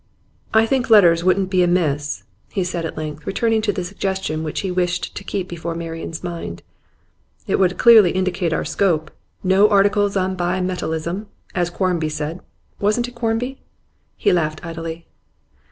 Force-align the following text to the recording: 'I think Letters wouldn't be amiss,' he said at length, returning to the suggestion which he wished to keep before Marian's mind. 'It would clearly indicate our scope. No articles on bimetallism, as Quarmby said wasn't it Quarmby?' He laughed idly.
'I 0.55 0.65
think 0.65 0.89
Letters 0.89 1.23
wouldn't 1.23 1.51
be 1.51 1.61
amiss,' 1.61 2.23
he 2.49 2.63
said 2.63 2.85
at 2.85 2.97
length, 2.97 3.27
returning 3.27 3.61
to 3.61 3.71
the 3.71 3.83
suggestion 3.83 4.41
which 4.43 4.61
he 4.61 4.71
wished 4.71 5.13
to 5.13 5.23
keep 5.23 5.47
before 5.47 5.75
Marian's 5.75 6.23
mind. 6.23 6.63
'It 7.45 7.59
would 7.59 7.77
clearly 7.77 8.09
indicate 8.09 8.51
our 8.51 8.65
scope. 8.65 9.11
No 9.43 9.69
articles 9.69 10.17
on 10.17 10.35
bimetallism, 10.35 11.27
as 11.53 11.69
Quarmby 11.69 12.09
said 12.09 12.39
wasn't 12.79 13.09
it 13.09 13.13
Quarmby?' 13.13 13.59
He 14.17 14.33
laughed 14.33 14.65
idly. 14.65 15.05